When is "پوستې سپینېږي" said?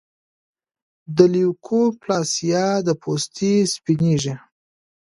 3.01-4.33